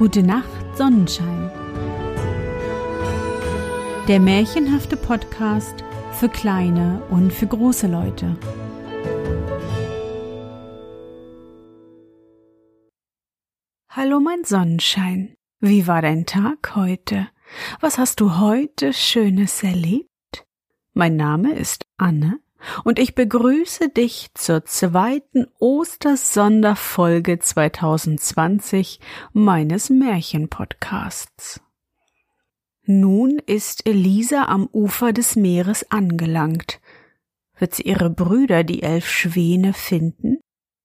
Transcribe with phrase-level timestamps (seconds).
[0.00, 1.50] Gute Nacht, Sonnenschein.
[4.08, 8.34] Der märchenhafte Podcast für kleine und für große Leute.
[13.90, 15.36] Hallo mein Sonnenschein.
[15.60, 17.28] Wie war dein Tag heute?
[17.80, 20.08] Was hast du heute Schönes erlebt?
[20.94, 22.40] Mein Name ist Anne
[22.84, 29.00] und ich begrüße dich zur zweiten Ostersonderfolge 2020
[29.32, 31.60] meines Märchenpodcasts.
[32.84, 36.80] Nun ist Elisa am Ufer des Meeres angelangt.
[37.58, 40.38] Wird sie ihre Brüder, die elf Schwäne, finden?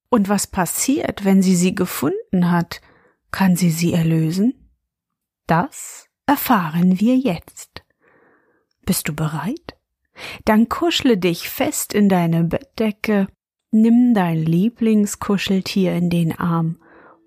[0.10, 2.82] Und was passiert, wenn sie sie gefunden hat?
[3.32, 4.70] Kann sie sie erlösen?
[5.48, 7.84] Das erfahren wir jetzt.
[8.86, 9.75] Bist du bereit?
[10.46, 13.28] Dann kuschle dich fest in deine Bettdecke,
[13.72, 16.78] nimm dein Lieblingskuscheltier in den Arm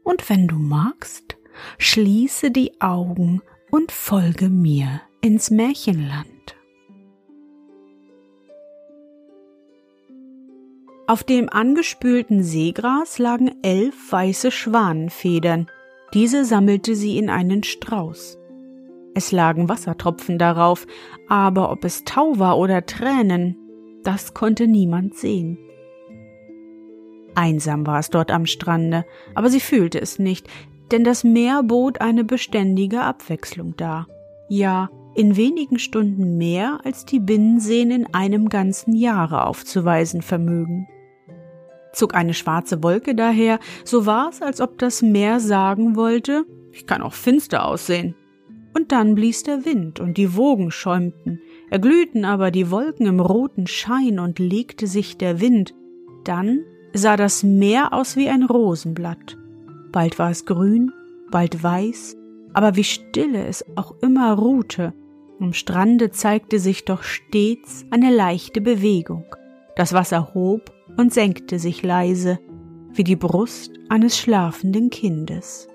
[0.05, 1.37] und wenn du magst,
[1.79, 6.57] schließe die Augen und folge mir ins Märchenland.
[11.07, 15.71] Auf dem angespülten Seegras lagen elf weiße Schwanenfedern,
[16.13, 18.39] diese sammelte sie in einen Strauß.
[19.19, 20.87] Es lagen Wassertropfen darauf,
[21.27, 23.57] aber ob es Tau war oder Tränen,
[24.05, 25.59] das konnte niemand sehen.
[27.35, 30.47] Einsam war es dort am Strande, aber sie fühlte es nicht,
[30.93, 34.07] denn das Meer bot eine beständige Abwechslung dar.
[34.49, 40.87] Ja, in wenigen Stunden mehr, als die Binnenseen in einem ganzen Jahre aufzuweisen vermögen.
[41.93, 46.87] Zog eine schwarze Wolke daher, so war es, als ob das Meer sagen wollte, ich
[46.87, 48.15] kann auch finster aussehen,
[48.79, 53.67] und dann blies der Wind und die Wogen schäumten, erglühten aber die Wolken im roten
[53.67, 55.75] Schein und legte sich der Wind.
[56.25, 56.61] Dann
[56.93, 59.37] sah das Meer aus wie ein Rosenblatt.
[59.91, 60.93] Bald war es grün,
[61.33, 62.17] bald weiß,
[62.53, 64.95] aber wie stille es auch immer ruhte,
[65.41, 69.25] am Strande zeigte sich doch stets eine leichte Bewegung.
[69.75, 72.39] Das Wasser hob und senkte sich leise,
[72.93, 75.69] wie die Brust eines schlafenden Kindes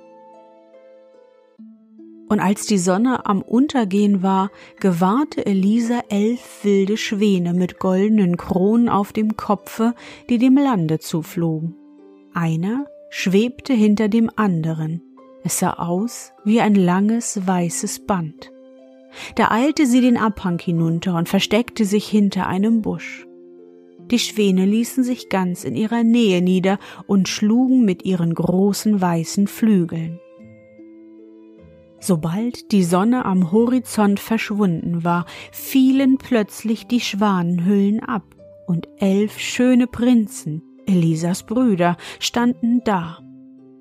[2.33, 4.49] und als die Sonne am Untergehen war,
[4.79, 9.93] gewahrte Elisa elf wilde Schwäne mit goldenen Kronen auf dem Kopfe,
[10.31, 11.75] die dem Lande zuflogen.
[12.33, 15.03] Einer schwebte hinter dem anderen.
[15.43, 18.51] Es sah aus wie ein langes weißes Band.
[19.35, 23.27] Da eilte sie den Abhang hinunter und versteckte sich hinter einem Busch.
[24.09, 29.45] Die Schwäne ließen sich ganz in ihrer Nähe nieder und schlugen mit ihren großen weißen
[29.45, 30.19] Flügeln.
[32.05, 38.25] Sobald die Sonne am Horizont verschwunden war, fielen plötzlich die Schwanenhüllen ab,
[38.67, 43.19] und elf schöne Prinzen, Elisas Brüder, standen da.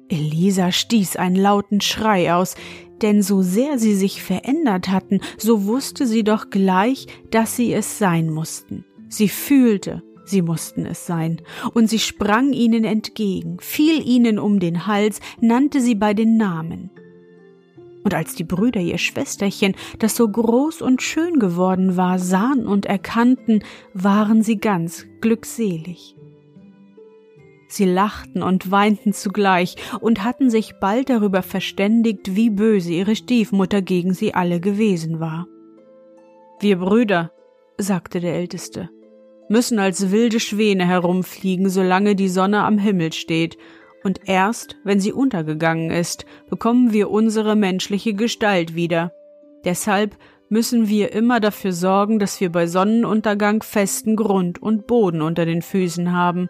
[0.09, 2.55] Elisa stieß einen lauten Schrei aus,
[3.01, 7.99] denn so sehr sie sich verändert hatten, so wusste sie doch gleich, dass sie es
[7.99, 8.85] sein mussten.
[9.09, 11.43] Sie fühlte, sie mussten es sein,
[11.75, 16.91] und sie sprang ihnen entgegen, fiel ihnen um den Hals, nannte sie bei den Namen.
[18.05, 22.87] Und als die Brüder ihr Schwesterchen, das so groß und schön geworden war, sahen und
[22.87, 23.63] erkannten,
[23.95, 26.17] waren sie ganz glückselig.
[27.69, 33.81] Sie lachten und weinten zugleich und hatten sich bald darüber verständigt, wie böse ihre Stiefmutter
[33.81, 35.47] gegen sie alle gewesen war.
[36.61, 37.33] Wir Brüder,
[37.79, 38.91] sagte der Älteste,
[39.49, 43.57] müssen als wilde Schwäne herumfliegen, solange die Sonne am Himmel steht
[44.05, 49.13] und erst, wenn sie untergegangen ist, bekommen wir unsere menschliche Gestalt wieder.
[49.65, 50.17] Deshalb
[50.49, 55.63] müssen wir immer dafür sorgen, dass wir bei Sonnenuntergang festen Grund und Boden unter den
[55.63, 56.49] Füßen haben.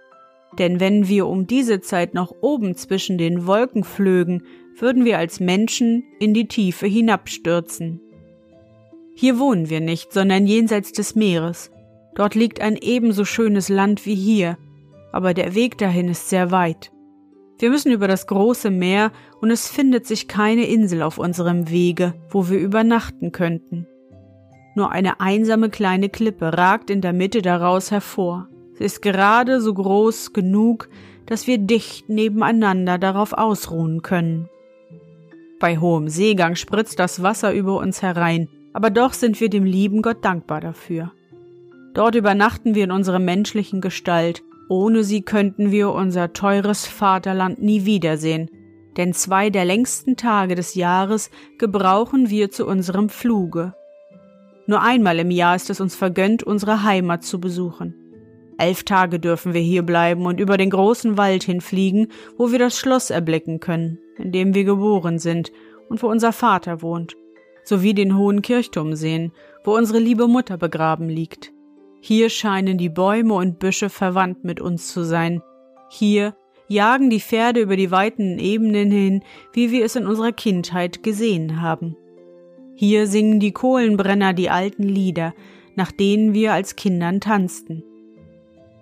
[0.59, 4.43] Denn wenn wir um diese Zeit noch oben zwischen den Wolken flögen,
[4.77, 8.01] würden wir als Menschen in die Tiefe hinabstürzen.
[9.15, 11.71] Hier wohnen wir nicht, sondern jenseits des Meeres.
[12.15, 14.59] Dort liegt ein ebenso schönes Land wie hier,
[15.13, 16.92] aber der Weg dahin ist sehr weit.
[17.63, 22.13] Wir müssen über das große Meer und es findet sich keine Insel auf unserem Wege,
[22.29, 23.87] wo wir übernachten könnten.
[24.75, 28.49] Nur eine einsame kleine Klippe ragt in der Mitte daraus hervor.
[28.75, 30.89] Sie ist gerade so groß genug,
[31.27, 34.49] dass wir dicht nebeneinander darauf ausruhen können.
[35.61, 40.03] Bei hohem Seegang spritzt das Wasser über uns herein, aber doch sind wir dem lieben
[40.03, 41.13] Gott dankbar dafür.
[41.95, 44.43] Dort übernachten wir in unserer menschlichen Gestalt
[44.73, 48.49] ohne sie könnten wir unser teures Vaterland nie wiedersehen,
[48.97, 53.75] denn zwei der längsten Tage des Jahres gebrauchen wir zu unserem Fluge.
[54.67, 57.95] Nur einmal im Jahr ist es uns vergönnt, unsere Heimat zu besuchen.
[58.57, 62.09] Elf Tage dürfen wir hier bleiben und über den großen Wald hinfliegen,
[62.39, 65.53] wo wir das Schloss erblicken können, in dem wir geboren sind,
[65.91, 67.13] und wo unser Vater wohnt,
[67.63, 69.33] sowie den hohen Kirchturm sehen,
[69.65, 71.53] wo unsere liebe Mutter begraben liegt.
[72.05, 75.41] Hier scheinen die Bäume und Büsche verwandt mit uns zu sein.
[75.89, 76.35] Hier
[76.67, 79.23] jagen die Pferde über die weiten Ebenen hin,
[79.53, 81.97] wie wir es in unserer Kindheit gesehen haben.
[82.75, 85.33] Hier singen die Kohlenbrenner die alten Lieder,
[85.77, 87.85] nach denen wir als Kindern tanzten.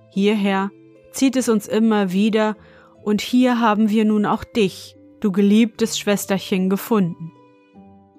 [0.08, 0.70] Hierher
[1.12, 2.56] zieht es uns immer wieder,
[3.02, 7.32] und hier haben wir nun auch dich, du geliebtes Schwesterchen, gefunden.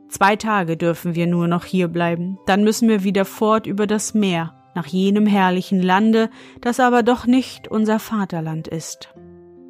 [0.09, 4.13] Zwei Tage dürfen wir nur noch hier bleiben, dann müssen wir wieder fort über das
[4.13, 6.30] Meer, nach jenem herrlichen Lande,
[6.62, 9.14] das aber doch nicht unser Vaterland ist.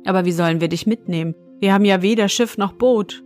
[0.06, 1.36] Aber wie sollen wir dich mitnehmen?
[1.60, 3.24] Wir haben ja weder Schiff noch Boot.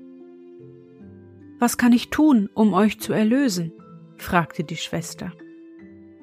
[1.60, 3.72] Was kann ich tun, um euch zu erlösen?
[4.18, 5.32] fragte die Schwester.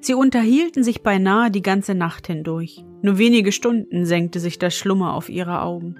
[0.00, 2.84] Sie unterhielten sich beinahe die ganze Nacht hindurch.
[3.02, 5.96] Nur wenige Stunden senkte sich der Schlummer auf ihre Augen.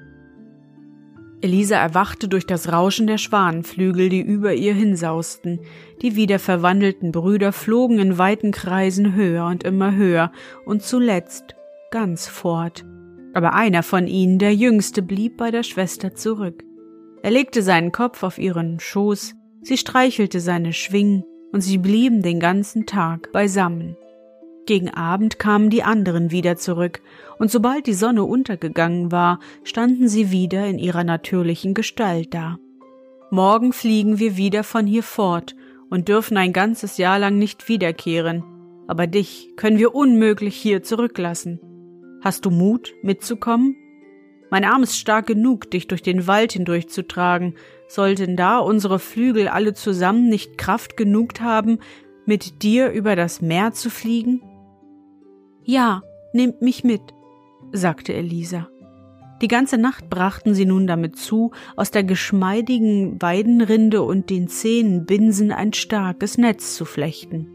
[1.43, 5.61] Elisa erwachte durch das Rauschen der Schwanenflügel, die über ihr hinsausten.
[6.01, 10.31] Die wieder verwandelten Brüder flogen in weiten Kreisen höher und immer höher
[10.65, 11.57] und zuletzt
[11.91, 12.85] ganz fort.
[13.35, 16.63] Aber einer von ihnen, der jüngste, blieb bei der Schwester zurück.
[17.23, 22.41] Er legte seinen Kopf auf ihren Schoß, sie streichelte seine Schwingen, und sie blieben den
[22.41, 23.97] ganzen Tag beisammen.
[24.65, 27.01] Gegen Abend kamen die anderen wieder zurück,
[27.39, 32.59] und sobald die Sonne untergegangen war, standen sie wieder in ihrer natürlichen Gestalt da.
[33.31, 35.57] Morgen fliegen wir wieder von hier fort
[35.91, 38.45] und dürfen ein ganzes Jahr lang nicht wiederkehren,
[38.87, 41.59] aber dich können wir unmöglich hier zurücklassen.
[42.23, 43.75] Hast du Mut, mitzukommen?
[44.51, 47.55] Mein Arm ist stark genug, dich durch den Wald hindurchzutragen.
[47.89, 51.79] Sollten da unsere Flügel alle zusammen nicht Kraft genug haben,
[52.27, 54.43] mit dir über das Meer zu fliegen?
[55.65, 57.03] Ja, nehmt mich mit,
[57.73, 58.69] sagte Elisa.
[59.43, 65.05] Die ganze Nacht brachten sie nun damit zu, aus der geschmeidigen Weidenrinde und den zähen
[65.05, 67.49] Binsen ein starkes Netz zu flechten.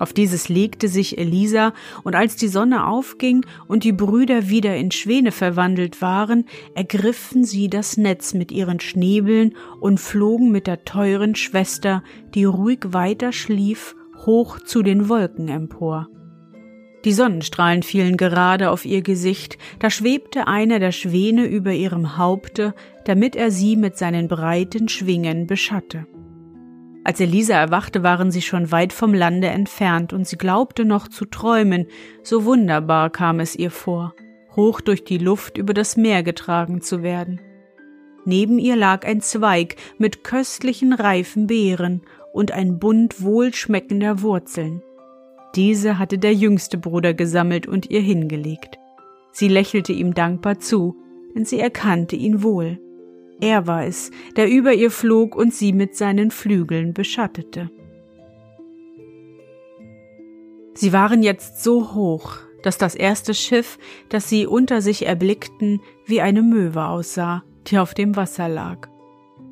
[0.00, 1.72] Auf dieses legte sich Elisa,
[2.02, 7.68] und als die Sonne aufging und die Brüder wieder in Schwäne verwandelt waren, ergriffen sie
[7.68, 12.02] das Netz mit ihren Schnäbeln und flogen mit der teuren Schwester,
[12.34, 13.94] die ruhig weiter schlief,
[14.26, 16.08] hoch zu den Wolken empor.
[17.04, 22.74] Die Sonnenstrahlen fielen gerade auf ihr Gesicht, da schwebte einer der Schwäne über ihrem Haupte,
[23.04, 26.06] damit er sie mit seinen breiten Schwingen beschatte.
[27.04, 31.26] Als Elisa erwachte, waren sie schon weit vom Lande entfernt, und sie glaubte noch zu
[31.26, 31.86] träumen,
[32.22, 34.14] so wunderbar kam es ihr vor,
[34.56, 37.42] hoch durch die Luft über das Meer getragen zu werden.
[38.24, 42.00] Neben ihr lag ein Zweig mit köstlichen reifen Beeren
[42.32, 44.82] und ein Bund wohlschmeckender Wurzeln.
[45.54, 48.78] Diese hatte der jüngste Bruder gesammelt und ihr hingelegt.
[49.32, 50.96] Sie lächelte ihm dankbar zu,
[51.34, 52.80] denn sie erkannte ihn wohl.
[53.40, 57.70] Er war es, der über ihr flog und sie mit seinen Flügeln beschattete.
[60.74, 63.78] Sie waren jetzt so hoch, dass das erste Schiff,
[64.08, 68.88] das sie unter sich erblickten, wie eine Möwe aussah, die auf dem Wasser lag.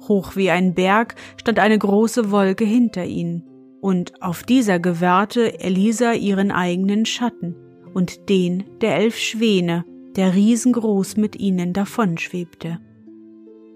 [0.09, 3.45] Hoch wie ein Berg stand eine große Wolke hinter ihnen,
[3.83, 7.57] und auf dieser gewahrte Elisa ihren eigenen Schatten
[7.93, 9.85] und den der elf Schwäne,
[10.15, 12.79] der riesengroß mit ihnen davonschwebte.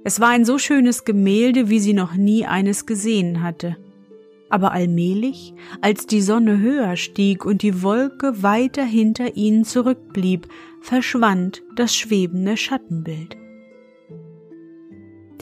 [0.04, 3.76] Es war ein so schönes Gemälde, wie sie noch nie eines gesehen hatte.
[4.48, 10.46] Aber allmählich, als die Sonne höher stieg und die Wolke weiter hinter ihnen zurückblieb,
[10.82, 13.36] verschwand das schwebende Schattenbild.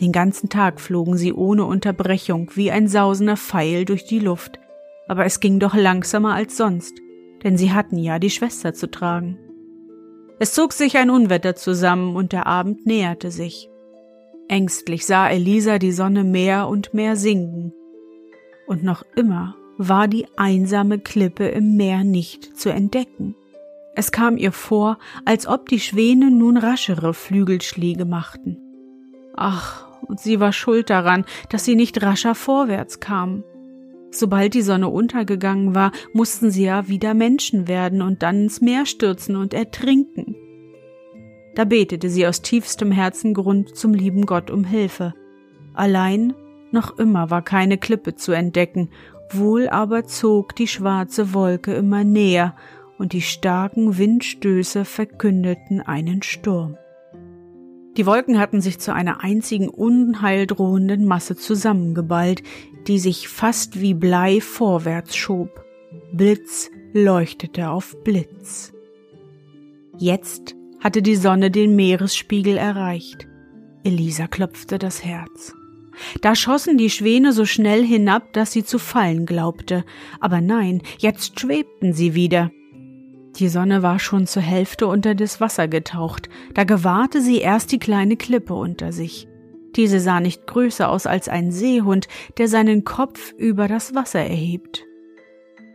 [0.01, 4.59] Den ganzen Tag flogen sie ohne Unterbrechung wie ein sausender Pfeil durch die Luft,
[5.07, 6.95] aber es ging doch langsamer als sonst,
[7.45, 9.39] denn sie hatten ja die Schwester zu tragen.
[10.41, 13.71] Es zog sich ein Unwetter zusammen und der Abend näherte sich.
[14.49, 17.73] Ängstlich sah Elisa die Sonne mehr und mehr sinken.
[18.67, 23.37] Und noch immer war die einsame Klippe im Meer nicht zu entdecken.
[23.95, 28.64] Es kam ihr vor, als ob die Schwäne nun raschere Flügelschläge machten.
[29.37, 33.45] Ach, und sie war schuld daran, dass sie nicht rascher vorwärts kamen.
[34.11, 38.87] Sobald die Sonne untergegangen war, mussten sie ja wieder Menschen werden und dann ins Meer
[38.87, 40.37] stürzen und ertrinken.
[41.57, 45.15] Da betete sie aus tiefstem Herzengrund zum lieben Gott um Hilfe.
[45.73, 46.35] Allein
[46.71, 48.91] noch immer war keine Klippe zu entdecken,
[49.31, 52.55] wohl aber zog die schwarze Wolke immer näher,
[52.97, 56.77] und die starken Windstöße verkündeten einen Sturm.
[57.97, 62.43] Die Wolken hatten sich zu einer einzigen unheildrohenden Masse zusammengeballt,
[62.87, 65.65] die sich fast wie Blei vorwärts schob.
[66.13, 68.73] Blitz leuchtete auf Blitz.
[69.97, 73.29] Jetzt hatte die Sonne den Meeresspiegel erreicht.
[73.85, 75.55] Elisa klopfte das Herz.
[76.21, 79.85] Da schossen die Schwäne so schnell hinab, dass sie zu fallen glaubte.
[80.21, 82.51] Aber nein, jetzt schwebten sie wieder.
[83.39, 87.81] Die Sonne war schon zur Hälfte unter das Wasser getaucht, da gewahrte sie erst die
[87.81, 89.29] kleine Klippe unter sich.
[89.75, 92.07] Diese sah nicht größer aus als ein Seehund,
[92.39, 94.85] der seinen Kopf über das Wasser erhebt.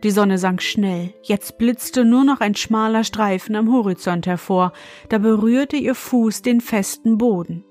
[0.02, 4.72] Die Sonne sank schnell, jetzt blitzte nur noch ein schmaler Streifen am Horizont hervor,
[5.10, 7.64] da berührte ihr Fuß den festen Boden.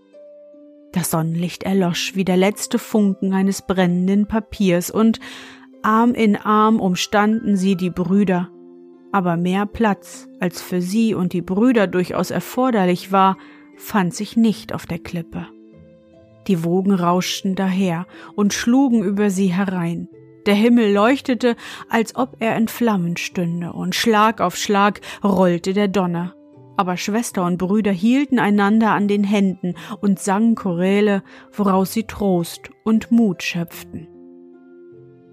[0.92, 5.20] Das Sonnenlicht erlosch wie der letzte Funken eines brennenden Papiers, und
[5.82, 8.52] Arm in Arm umstanden sie die Brüder,
[9.12, 13.38] aber mehr Platz, als für sie und die Brüder durchaus erforderlich war,
[13.78, 15.48] fand sich nicht auf der Klippe.
[16.48, 20.10] Die Wogen rauschten daher und schlugen über sie herein.
[20.46, 21.56] Der Himmel leuchtete,
[21.90, 26.34] als ob er in Flammen stünde, und Schlag auf Schlag rollte der Donner.
[26.78, 32.72] Aber Schwester und Brüder hielten einander an den Händen und sangen Choräle, woraus sie Trost
[32.84, 34.08] und Mut schöpften.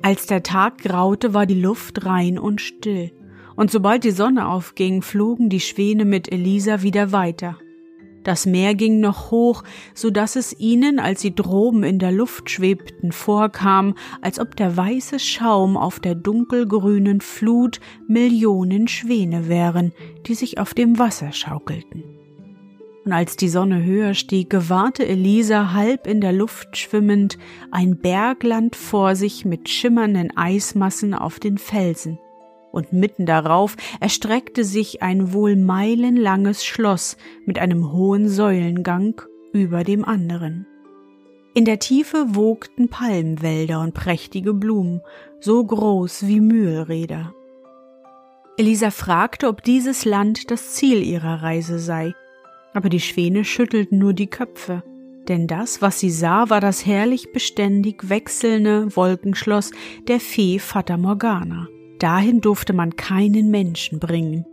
[0.03, 3.13] Als der Tag graute, war die Luft rein und still,
[3.57, 7.59] und sobald die Sonne aufging, flogen die Schwäne mit Elisa wieder weiter.
[8.27, 9.63] Das Meer ging noch hoch,
[9.95, 14.77] so dass es ihnen, als sie droben in der Luft schwebten, vorkam, als ob der
[14.77, 19.93] weiße Schaum auf der dunkelgrünen Flut Millionen Schwäne wären,
[20.27, 22.03] die sich auf dem Wasser schaukelten.
[23.05, 27.39] Und als die Sonne höher stieg, gewahrte Elisa halb in der Luft schwimmend
[27.71, 32.19] ein Bergland vor sich mit schimmernden Eismassen auf den Felsen
[32.77, 37.17] und mitten darauf erstreckte sich ein wohl meilenlanges Schloss
[37.47, 40.67] mit einem hohen Säulengang über dem anderen.
[41.55, 45.01] In der Tiefe wogten Palmwälder und prächtige Blumen,
[45.41, 47.33] so groß wie Mühlräder.
[48.59, 52.15] Elisa fragte, ob dieses Land das Ziel ihrer Reise sei,
[52.75, 54.83] aber die Schwäne schüttelten nur die Köpfe,
[55.29, 59.71] denn das, was sie sah, war das herrlich beständig wechselnde Wolkenschloss
[60.09, 61.69] der Fee Fata Morgana.
[61.99, 64.45] Dahin durfte man keinen Menschen bringen.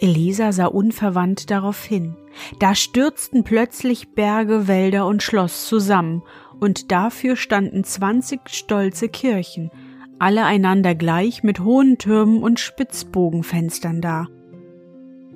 [0.00, 2.16] Elisa sah unverwandt darauf hin.
[2.58, 6.22] Da stürzten plötzlich Berge, Wälder und Schloss zusammen,
[6.60, 9.70] und dafür standen zwanzig stolze Kirchen,
[10.18, 14.28] alle einander gleich mit hohen Türmen und Spitzbogenfenstern da.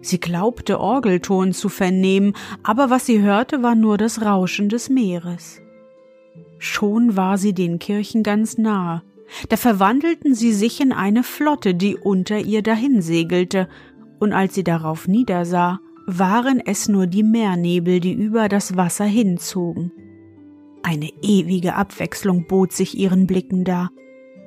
[0.00, 5.60] Sie glaubte Orgelton zu vernehmen, aber was sie hörte, war nur das Rauschen des Meeres.
[6.58, 9.02] Schon war sie den Kirchen ganz nahe,
[9.48, 13.68] da verwandelten sie sich in eine Flotte, die unter ihr dahinsegelte,
[14.18, 19.92] und als sie darauf niedersah, waren es nur die Meernebel, die über das Wasser hinzogen.
[20.82, 23.90] Eine ewige Abwechslung bot sich ihren Blicken dar,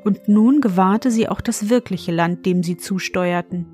[0.04, 3.68] und nun gewahrte sie auch das wirkliche Land, dem sie zusteuerten.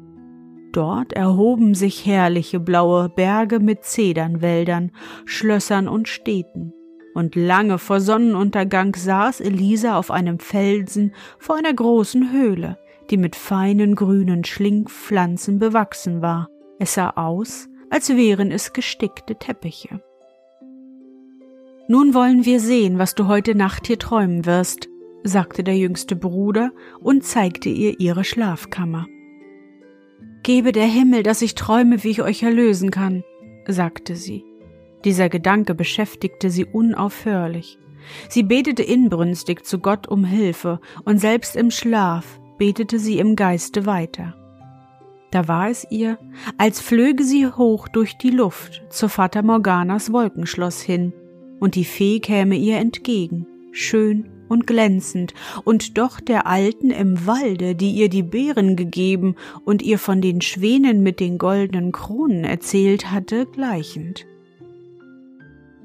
[0.73, 4.91] Dort erhoben sich herrliche blaue Berge mit Zedernwäldern,
[5.25, 6.73] Schlössern und Städten
[7.17, 12.77] und lange vor Sonnenuntergang saß Elisa auf einem Felsen vor einer großen Höhle,
[13.09, 16.47] die mit feinen grünen Schlingpflanzen bewachsen war.
[16.77, 19.99] Es sah aus, als wären es gestickte Teppiche.
[21.87, 24.87] Nun wollen wir sehen, was du heute Nacht hier träumen wirst,
[25.23, 26.69] sagte der jüngste Bruder
[26.99, 29.07] und zeigte ihr ihre Schlafkammer.
[30.43, 33.23] Gebe der Himmel, dass ich träume, wie ich euch erlösen kann,
[33.67, 34.43] sagte sie.
[35.07, 37.79] Dieser Gedanke beschäftigte sie unaufhörlich.
[38.27, 43.85] Sie betete inbrünstig zu Gott um Hilfe, und selbst im Schlaf betete sie im Geiste
[43.85, 44.35] weiter.
[45.31, 46.19] Da war es ihr,
[46.57, 51.13] als flöge sie hoch durch die Luft zur Fata Morganas Wolkenschloss hin,
[51.61, 55.33] und die Fee käme ihr entgegen, schön und glänzend,
[55.63, 60.41] und doch der Alten im Walde, die ihr die Beeren gegeben und ihr von den
[60.41, 64.27] Schwänen mit den goldenen Kronen erzählt hatte, gleichend.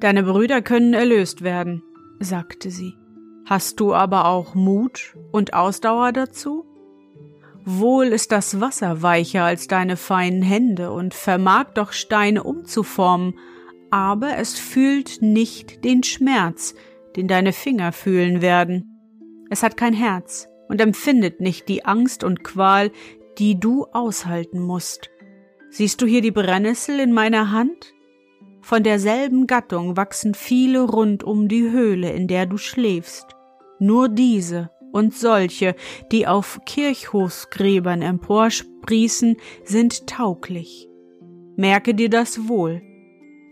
[0.03, 1.85] Deine Brüder können erlöst werden,
[2.19, 2.97] sagte sie.
[3.47, 6.65] Hast du aber auch Mut und Ausdauer dazu?
[7.65, 13.39] Wohl ist das Wasser weicher als deine feinen Hände und vermag doch Steine umzuformen,
[13.93, 16.75] aber es fühlt nicht den Schmerz,
[17.15, 18.83] den deine Finger fühlen werden.
[19.51, 22.91] Es hat kein Herz und empfindet nicht die Angst und Qual,
[23.39, 25.11] die du aushalten musst.
[25.71, 27.95] Siehst du hier die Brennnessel in meiner Hand?
[28.63, 33.27] Von derselben Gattung wachsen viele rund um die Höhle, in der du schläfst.
[33.81, 35.75] Nur diese und solche,
[36.13, 40.89] die auf Kirchhofsgräbern emporsprießen, sind tauglich.
[41.57, 42.83] Merke dir das wohl.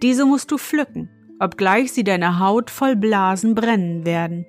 [0.00, 4.46] Diese musst du pflücken, obgleich sie deine Haut voll Blasen brennen werden.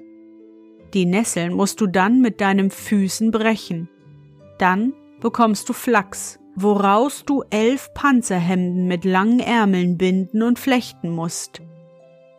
[0.94, 3.90] Die Nesseln musst du dann mit deinen Füßen brechen.
[4.60, 11.62] Dann bekommst du Flachs woraus du elf Panzerhemden mit langen Ärmeln binden und flechten musst.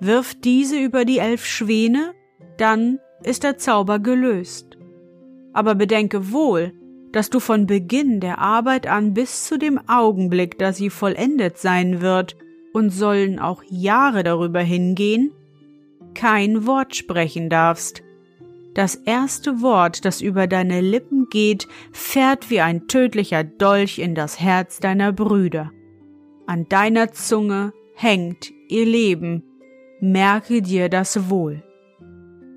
[0.01, 2.13] wirf diese über die elf Schwäne,
[2.59, 4.77] dann ist der Zauber gelöst.
[5.53, 6.73] Aber bedenke wohl,
[7.13, 12.01] dass du von Beginn der Arbeit an bis zu dem Augenblick, da sie vollendet sein
[12.01, 12.37] wird,
[12.73, 15.31] und sollen auch Jahre darüber hingehen,
[16.15, 18.03] kein Wort sprechen darfst.
[18.75, 24.41] Das erste Wort, das über deine Lippen geht, fährt wie ein tödlicher Dolch in das
[24.41, 25.71] Herz deiner Brüder.
[26.47, 29.43] An deiner Zunge hängt ihr Leben.
[30.01, 31.63] Merke dir das wohl.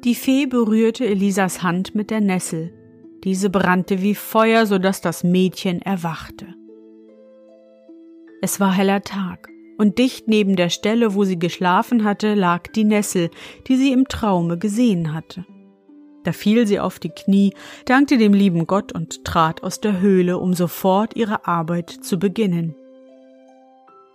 [0.05, 2.73] Die Fee berührte Elisas Hand mit der Nessel.
[3.23, 6.47] Diese brannte wie Feuer, so dass das Mädchen erwachte.
[8.41, 12.83] Es war heller Tag, und dicht neben der Stelle, wo sie geschlafen hatte, lag die
[12.83, 13.31] Nessel,
[13.67, 15.45] die sie im Traume gesehen hatte.
[16.25, 17.53] Da fiel sie auf die Knie,
[17.85, 22.75] dankte dem lieben Gott und trat aus der Höhle, um sofort ihre Arbeit zu beginnen.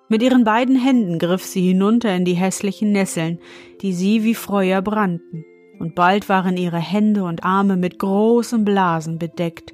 [0.09, 3.39] Mit ihren beiden Händen griff sie hinunter in die hässlichen Nesseln,
[3.81, 5.45] die sie wie Feuer brannten
[5.81, 9.73] und bald waren ihre Hände und Arme mit großen Blasen bedeckt,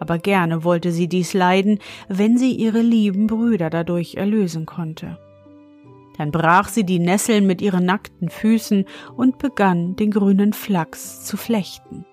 [0.00, 5.18] aber gerne wollte sie dies leiden, wenn sie ihre lieben Brüder dadurch erlösen konnte.
[6.18, 8.84] Dann brach sie die Nesseln mit ihren nackten Füßen
[9.16, 12.04] und begann den grünen Flachs zu flechten.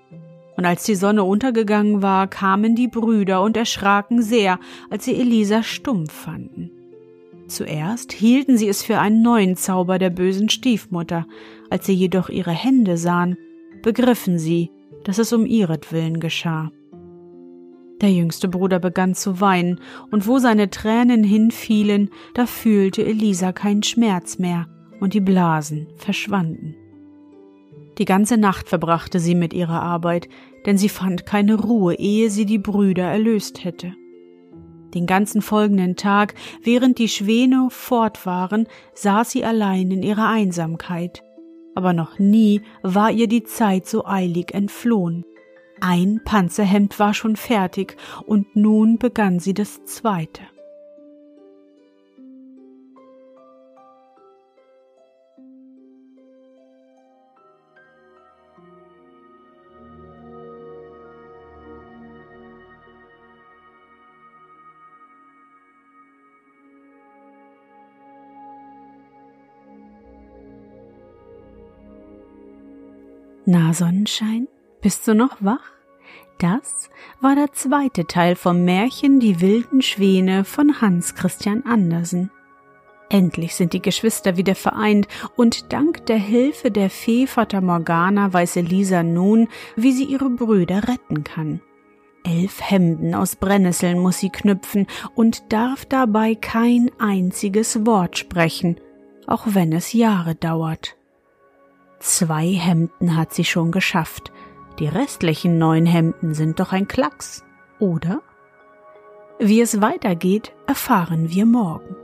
[0.56, 5.64] Und als die Sonne untergegangen war, kamen die Brüder und erschraken sehr, als sie Elisa
[5.64, 6.72] stumm fanden.
[7.48, 11.26] Zuerst hielten sie es für einen neuen Zauber der bösen Stiefmutter,
[11.70, 13.38] als sie jedoch ihre Hände sahen,
[13.82, 14.70] begriffen sie,
[15.04, 16.72] dass es um ihretwillen geschah.
[18.02, 19.80] Der jüngste Bruder begann zu weinen,
[20.12, 24.68] und wo seine Tränen hinfielen, da fühlte Elisa keinen Schmerz mehr,
[25.00, 26.76] und die Blasen verschwanden.
[27.98, 30.30] Die ganze Nacht verbrachte sie mit ihrer Arbeit,
[30.66, 33.94] denn sie fand keine Ruhe, ehe sie die Brüder erlöst hätte.
[34.94, 41.24] Den ganzen folgenden Tag, während die Schwäne fort waren, saß sie allein in ihrer Einsamkeit.
[41.76, 45.24] Aber noch nie war ihr die Zeit so eilig entflohen.
[45.82, 50.42] Ein Panzerhemd war schon fertig, und nun begann sie das zweite.
[73.52, 74.48] Na Sonnenschein,
[74.82, 75.72] bist du noch wach?
[76.40, 76.90] Das
[77.20, 82.32] war der zweite Teil vom Märchen Die wilden Schwäne von Hans Christian Andersen.
[83.10, 88.56] Endlich sind die Geschwister wieder vereint und dank der Hilfe der Fee Fata Morgana weiß
[88.58, 91.60] Elisa nun, wie sie ihre Brüder retten kann.
[92.24, 98.80] Elf Hemden aus Brennnesseln muss sie knüpfen und darf dabei kein einziges Wort sprechen,
[99.26, 100.96] auch wenn es Jahre dauert.
[102.00, 104.32] Zwei Hemden hat sie schon geschafft.
[104.80, 107.44] Die restlichen neun Hemden sind doch ein Klacks,
[107.80, 108.22] oder?
[109.38, 111.98] Wie es weitergeht, erfahren wir morgen.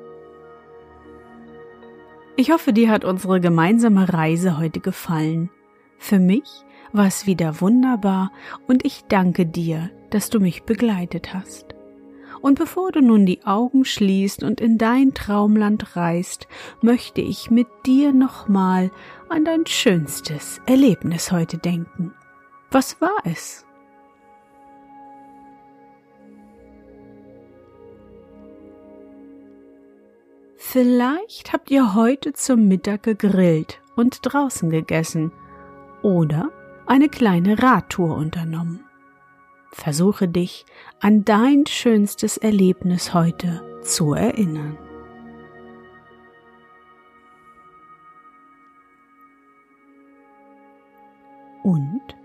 [2.36, 5.50] Ich hoffe, dir hat unsere gemeinsame Reise heute gefallen.
[5.98, 8.32] Für mich war es wieder wunderbar
[8.68, 11.76] und ich danke dir, dass du mich begleitet hast.
[12.42, 16.48] Und bevor du nun die Augen schließt und in dein Traumland reist,
[16.82, 18.92] möchte ich mit dir nochmal
[19.30, 22.14] an dein schönstes Erlebnis heute denken.
[22.76, 23.66] Was war es?
[30.58, 35.32] Vielleicht habt ihr heute zum Mittag gegrillt und draußen gegessen
[36.02, 36.52] oder
[36.86, 38.84] eine kleine Radtour unternommen.
[39.72, 40.66] Versuche dich
[41.00, 44.78] an dein schönstes Erlebnis heute zu erinnern.
[51.64, 52.25] Und?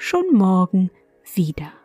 [0.00, 0.90] schon morgen
[1.34, 1.79] wieder.